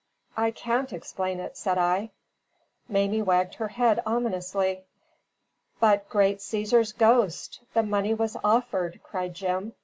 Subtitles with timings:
[0.35, 2.09] "I can't explain it," said I.
[2.89, 4.85] Mamie wagged her head ominously.
[5.79, 7.59] "But, great Caesar's ghost!
[7.75, 9.73] the money was offered!" cried Jim.